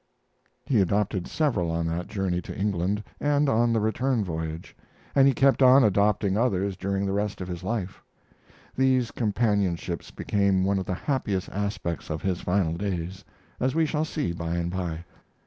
[0.65, 4.75] He adopted several on that journey to England and on the return voyage,
[5.13, 8.01] and he kept on adopting others during the rest of his life.
[8.75, 13.23] These companionships became one of the happiest aspects of his final days,
[13.59, 15.03] as we shall see by and by.